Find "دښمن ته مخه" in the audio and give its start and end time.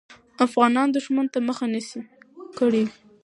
0.95-1.65